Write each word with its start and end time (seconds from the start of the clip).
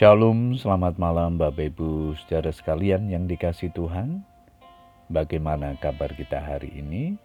Shalom, 0.00 0.56
selamat 0.56 0.96
malam 0.96 1.36
Bapak 1.36 1.76
Ibu 1.76 2.16
saudara 2.16 2.48
sekalian 2.56 3.12
yang 3.12 3.28
dikasih 3.28 3.68
Tuhan. 3.76 4.24
Bagaimana 5.12 5.76
kabar 5.76 6.16
kita 6.16 6.40
hari 6.40 6.72
ini? 6.72 7.20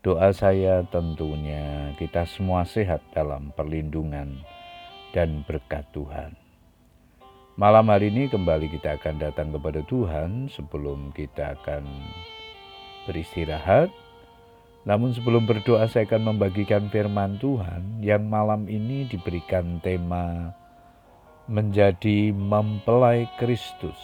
Doa 0.00 0.32
saya 0.32 0.80
tentunya 0.88 1.92
kita 2.00 2.24
semua 2.24 2.64
sehat 2.64 3.04
dalam 3.12 3.52
perlindungan 3.52 4.40
dan 5.12 5.44
berkat 5.44 5.84
Tuhan. 5.92 6.32
Malam 7.60 7.84
hari 7.84 8.08
ini 8.08 8.32
kembali 8.32 8.72
kita 8.72 8.96
akan 8.96 9.20
datang 9.20 9.52
kepada 9.52 9.84
Tuhan 9.84 10.48
sebelum 10.48 11.12
kita 11.12 11.52
akan 11.60 11.84
beristirahat. 13.04 13.92
Namun 14.88 15.12
sebelum 15.12 15.44
berdoa 15.44 15.84
saya 15.84 16.08
akan 16.08 16.32
membagikan 16.32 16.88
firman 16.88 17.36
Tuhan 17.36 18.00
yang 18.00 18.24
malam 18.24 18.72
ini 18.72 19.04
diberikan 19.04 19.84
tema 19.84 20.56
menjadi 21.52 22.32
mempelai 22.32 23.28
Kristus. 23.36 24.00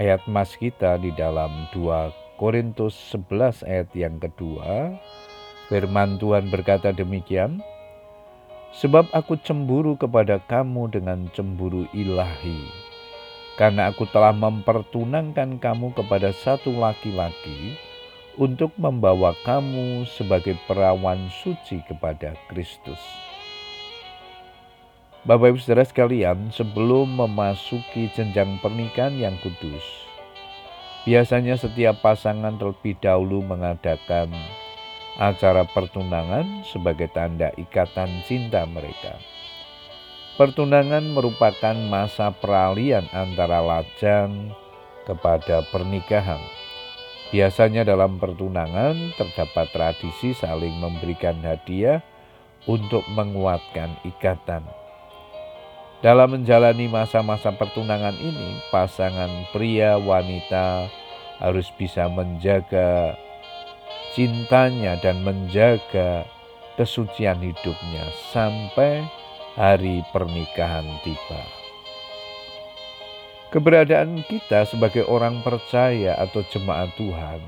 Ayat 0.00 0.24
mas 0.24 0.56
kita 0.56 0.96
di 0.96 1.12
dalam 1.12 1.68
2 1.76 2.40
Korintus 2.40 2.96
11 3.12 3.60
ayat 3.68 3.92
yang 3.92 4.16
kedua, 4.16 4.96
firman 5.68 6.16
Tuhan 6.16 6.48
berkata 6.48 6.96
demikian, 6.96 7.60
Sebab 8.72 9.12
aku 9.12 9.36
cemburu 9.44 10.00
kepada 10.00 10.40
kamu 10.48 10.96
dengan 10.96 11.28
cemburu 11.36 11.84
ilahi, 11.92 12.64
karena 13.60 13.92
aku 13.92 14.08
telah 14.08 14.32
mempertunangkan 14.32 15.60
kamu 15.60 15.92
kepada 15.92 16.32
satu 16.32 16.72
laki-laki 16.72 17.76
untuk 18.40 18.72
membawa 18.80 19.36
kamu 19.44 20.08
sebagai 20.08 20.56
perawan 20.64 21.28
suci 21.42 21.84
kepada 21.84 22.32
Kristus. 22.48 23.00
Bapak 25.26 25.50
Ibu 25.50 25.58
Saudara 25.58 25.82
sekalian, 25.82 26.54
sebelum 26.54 27.18
memasuki 27.18 28.06
jenjang 28.14 28.62
pernikahan 28.62 29.18
yang 29.18 29.34
kudus, 29.42 29.82
biasanya 31.02 31.58
setiap 31.58 31.98
pasangan 31.98 32.54
terlebih 32.54 32.94
dahulu 33.02 33.42
mengadakan 33.42 34.30
acara 35.18 35.66
pertunangan 35.66 36.62
sebagai 36.62 37.10
tanda 37.10 37.50
ikatan 37.58 38.22
cinta 38.30 38.62
mereka. 38.62 39.18
Pertunangan 40.38 41.02
merupakan 41.10 41.74
masa 41.90 42.30
peralihan 42.30 43.02
antara 43.10 43.58
lajang 43.58 44.54
kepada 45.02 45.66
pernikahan. 45.74 46.38
Biasanya 47.34 47.82
dalam 47.82 48.22
pertunangan 48.22 48.94
terdapat 49.18 49.66
tradisi 49.74 50.30
saling 50.30 50.78
memberikan 50.78 51.42
hadiah 51.42 52.06
untuk 52.70 53.02
menguatkan 53.10 53.98
ikatan. 54.06 54.62
Dalam 55.98 56.30
menjalani 56.30 56.86
masa-masa 56.86 57.50
pertunangan 57.50 58.14
ini, 58.22 58.62
pasangan 58.70 59.50
pria 59.50 59.98
wanita 59.98 60.86
harus 61.42 61.66
bisa 61.74 62.06
menjaga 62.06 63.18
cintanya 64.14 64.94
dan 65.02 65.26
menjaga 65.26 66.22
kesucian 66.78 67.42
hidupnya 67.42 68.06
sampai 68.30 69.02
hari 69.58 70.06
pernikahan 70.14 70.86
tiba. 71.02 71.42
Keberadaan 73.50 74.22
kita 74.30 74.70
sebagai 74.70 75.02
orang 75.02 75.42
percaya 75.42 76.14
atau 76.14 76.46
jemaat 76.46 76.94
Tuhan 76.94 77.42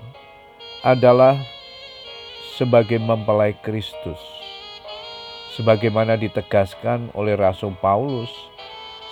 adalah 0.83 1.39
sebagai 2.59 2.99
mempelai 2.99 3.55
Kristus 3.63 4.40
Sebagaimana 5.61 6.17
ditegaskan 6.17 7.13
oleh 7.13 7.37
Rasul 7.37 7.77
Paulus, 7.85 8.33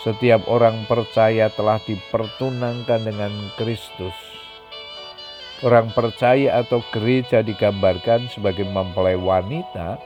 setiap 0.00 0.48
orang 0.48 0.88
percaya 0.88 1.52
telah 1.52 1.76
dipertunangkan 1.84 3.04
dengan 3.04 3.52
Kristus. 3.60 4.16
Orang 5.60 5.92
percaya 5.92 6.56
atau 6.64 6.80
gereja 6.88 7.44
digambarkan 7.44 8.32
sebagai 8.32 8.64
mempelai 8.64 9.20
wanita 9.20 10.00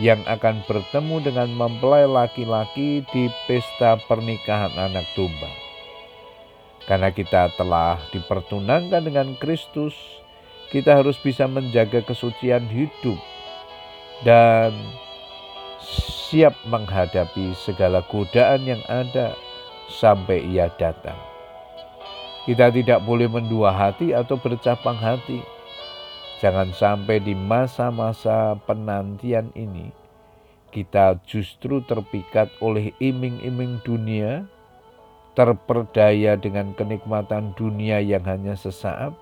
yang 0.00 0.24
akan 0.24 0.64
bertemu 0.64 1.20
dengan 1.20 1.52
mempelai 1.52 2.08
laki-laki 2.08 3.04
di 3.12 3.28
pesta 3.44 4.00
pernikahan 4.08 4.72
anak 4.80 5.04
domba. 5.12 5.52
Karena 6.88 7.12
kita 7.12 7.52
telah 7.60 8.00
dipertunangkan 8.08 9.04
dengan 9.04 9.36
Kristus, 9.36 9.92
kita 10.72 10.96
harus 10.96 11.20
bisa 11.20 11.44
menjaga 11.44 12.00
kesucian 12.00 12.72
hidup 12.72 13.20
dan 14.24 14.72
siap 15.84 16.56
menghadapi 16.64 17.52
segala 17.52 18.00
godaan 18.08 18.64
yang 18.64 18.82
ada 18.88 19.36
sampai 19.92 20.40
ia 20.48 20.72
datang. 20.80 21.16
Kita 22.48 22.72
tidak 22.72 23.04
boleh 23.04 23.28
mendua 23.28 23.72
hati 23.72 24.16
atau 24.16 24.40
bercapang 24.40 24.96
hati. 24.96 25.44
Jangan 26.40 26.72
sampai 26.76 27.20
di 27.20 27.32
masa-masa 27.32 28.56
penantian 28.68 29.48
ini 29.56 29.92
kita 30.74 31.22
justru 31.22 31.78
terpikat 31.86 32.50
oleh 32.58 32.90
iming-iming 32.98 33.78
dunia, 33.86 34.42
terperdaya 35.38 36.34
dengan 36.34 36.74
kenikmatan 36.74 37.54
dunia 37.54 38.02
yang 38.02 38.26
hanya 38.26 38.58
sesaat, 38.58 39.14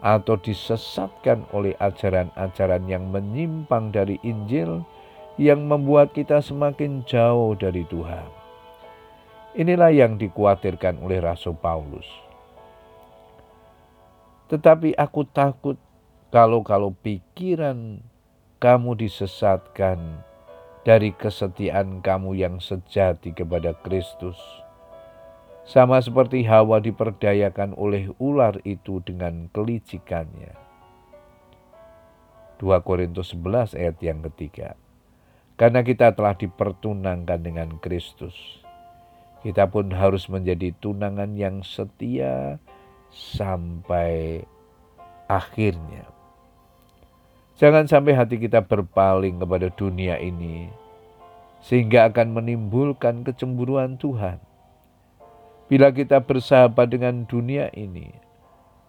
atau 0.00 0.40
disesatkan 0.40 1.44
oleh 1.52 1.76
ajaran-ajaran 1.76 2.88
yang 2.88 3.12
menyimpang 3.12 3.92
dari 3.92 4.16
Injil 4.24 4.80
yang 5.40 5.64
membuat 5.64 6.12
kita 6.12 6.44
semakin 6.44 7.00
jauh 7.08 7.56
dari 7.56 7.88
Tuhan. 7.88 8.28
Inilah 9.56 9.88
yang 9.88 10.20
dikhawatirkan 10.20 11.00
oleh 11.00 11.16
Rasul 11.16 11.56
Paulus. 11.56 12.04
Tetapi 14.52 14.92
aku 15.00 15.24
takut 15.32 15.80
kalau-kalau 16.28 16.92
pikiran 16.92 18.04
kamu 18.60 19.00
disesatkan 19.00 20.20
dari 20.84 21.16
kesetiaan 21.16 22.04
kamu 22.04 22.36
yang 22.36 22.60
sejati 22.60 23.32
kepada 23.32 23.72
Kristus. 23.80 24.36
Sama 25.64 26.04
seperti 26.04 26.44
Hawa 26.44 26.84
diperdayakan 26.84 27.72
oleh 27.80 28.12
ular 28.20 28.60
itu 28.68 29.00
dengan 29.08 29.48
kelicikannya. 29.56 30.52
2 32.60 32.84
Korintus 32.84 33.32
11 33.32 33.72
ayat 33.80 33.96
yang 34.04 34.20
ketiga. 34.28 34.76
Karena 35.60 35.84
kita 35.84 36.16
telah 36.16 36.32
dipertunangkan 36.32 37.36
dengan 37.36 37.68
Kristus. 37.84 38.32
Kita 39.44 39.68
pun 39.68 39.92
harus 39.92 40.24
menjadi 40.32 40.72
tunangan 40.80 41.36
yang 41.36 41.60
setia 41.60 42.56
sampai 43.12 44.40
akhirnya. 45.28 46.08
Jangan 47.60 47.84
sampai 47.84 48.16
hati 48.16 48.40
kita 48.40 48.64
berpaling 48.64 49.36
kepada 49.36 49.68
dunia 49.68 50.16
ini, 50.16 50.72
sehingga 51.60 52.08
akan 52.08 52.40
menimbulkan 52.40 53.20
kecemburuan 53.20 54.00
Tuhan. 54.00 54.40
Bila 55.68 55.92
kita 55.92 56.24
bersahabat 56.24 56.88
dengan 56.88 57.28
dunia 57.28 57.68
ini, 57.76 58.08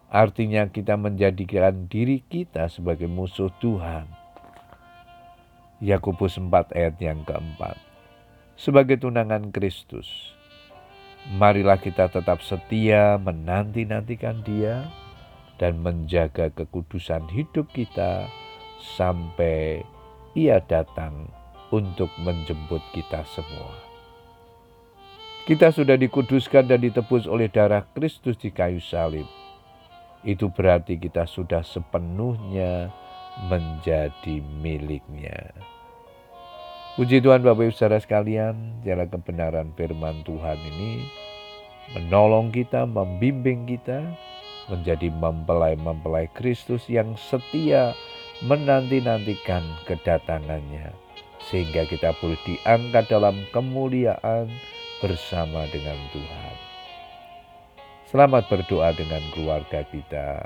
artinya 0.07 0.63
kita 0.71 0.95
menjadikan 0.95 1.91
diri 1.91 2.23
kita 2.23 2.71
sebagai 2.71 3.11
musuh 3.11 3.51
Tuhan 3.59 4.20
Yakobus 5.81 6.37
4 6.37 6.77
ayat 6.77 6.95
yang 7.01 7.25
keempat. 7.25 7.73
Sebagai 8.53 9.01
tunangan 9.01 9.49
Kristus, 9.49 10.05
marilah 11.33 11.81
kita 11.81 12.05
tetap 12.05 12.45
setia 12.45 13.17
menanti-nantikan 13.17 14.45
dia 14.45 14.85
dan 15.57 15.81
menjaga 15.81 16.53
kekudusan 16.53 17.25
hidup 17.33 17.65
kita 17.73 18.29
sampai 18.93 19.81
ia 20.37 20.61
datang 20.61 21.25
untuk 21.73 22.13
menjemput 22.21 22.85
kita 22.93 23.25
semua. 23.25 23.73
Kita 25.49 25.73
sudah 25.73 25.97
dikuduskan 25.97 26.69
dan 26.69 26.85
ditebus 26.85 27.25
oleh 27.25 27.49
darah 27.49 27.81
Kristus 27.97 28.37
di 28.37 28.53
kayu 28.53 28.77
salib. 28.77 29.25
Itu 30.21 30.53
berarti 30.53 31.01
kita 31.01 31.25
sudah 31.25 31.65
sepenuhnya 31.65 32.93
menjadi 33.47 34.43
miliknya. 34.59 35.51
Puji 36.99 37.23
Tuhan 37.23 37.39
Bapak 37.39 37.71
Ibu 37.71 37.73
Saudara 37.73 38.03
sekalian, 38.03 38.83
jalan 38.83 39.07
kebenaran 39.07 39.71
firman 39.79 40.27
Tuhan 40.27 40.59
ini 40.59 41.07
menolong 41.95 42.51
kita, 42.51 42.83
membimbing 42.83 43.67
kita 43.67 44.03
menjadi 44.67 45.07
mempelai-mempelai 45.11 46.31
Kristus 46.35 46.87
yang 46.91 47.15
setia 47.15 47.95
menanti-nantikan 48.43 49.63
kedatangannya. 49.87 50.91
Sehingga 51.49 51.89
kita 51.89 52.13
boleh 52.21 52.37
diangkat 52.45 53.09
dalam 53.09 53.39
kemuliaan 53.49 54.51
bersama 55.01 55.65
dengan 55.73 55.97
Tuhan. 56.13 56.55
Selamat 58.11 58.45
berdoa 58.51 58.91
dengan 58.93 59.23
keluarga 59.33 59.81
kita. 59.87 60.45